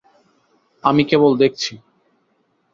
আমি 0.83 1.03
কেবল 1.05 1.31
দেখছি। 1.37 1.73